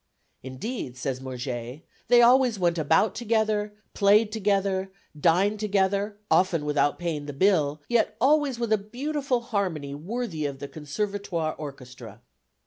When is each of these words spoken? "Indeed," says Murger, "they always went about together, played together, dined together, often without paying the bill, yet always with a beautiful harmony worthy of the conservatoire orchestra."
"Indeed," 0.41 0.97
says 0.97 1.21
Murger, 1.21 1.81
"they 2.07 2.23
always 2.23 2.57
went 2.57 2.79
about 2.79 3.13
together, 3.13 3.75
played 3.93 4.31
together, 4.31 4.91
dined 5.15 5.59
together, 5.59 6.17
often 6.31 6.65
without 6.65 6.97
paying 6.97 7.27
the 7.27 7.33
bill, 7.33 7.83
yet 7.87 8.15
always 8.19 8.57
with 8.57 8.73
a 8.73 8.79
beautiful 8.79 9.41
harmony 9.41 9.93
worthy 9.93 10.47
of 10.47 10.57
the 10.57 10.67
conservatoire 10.67 11.53
orchestra." 11.53 12.23